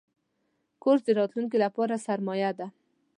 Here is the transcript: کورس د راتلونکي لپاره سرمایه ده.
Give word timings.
کورس 0.83 1.01
د 1.05 1.09
راتلونکي 1.19 1.57
لپاره 1.65 2.03
سرمایه 2.05 2.51
ده. 2.59 2.67